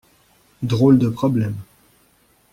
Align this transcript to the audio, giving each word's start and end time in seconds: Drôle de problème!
Drôle 0.63 0.97
de 0.97 1.09
problème! 1.09 1.53